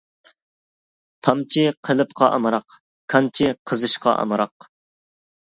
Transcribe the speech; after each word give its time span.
تامچى 1.27 1.65
قېلىپقا 1.89 2.31
ئامراق، 2.39 2.79
كانچى 3.15 3.53
قېزىشقا 3.71 4.17
ئامراق. 4.25 4.69